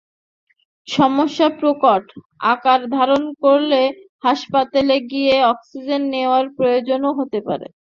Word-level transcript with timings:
সমস্যা 0.87 1.47
প্রকট 1.59 2.03
আকার 2.53 2.81
ধারণ 2.97 3.23
করলে 3.43 3.81
হাসপাতালে 4.23 4.95
গিয়ে 5.11 5.35
অক্সিজেন 5.51 6.01
নেওয়ার 6.13 6.45
প্রয়োজনও 6.57 7.11
হতে 7.19 7.39
পারে। 7.47 7.67